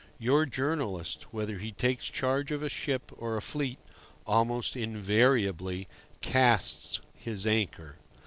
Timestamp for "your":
0.17-0.47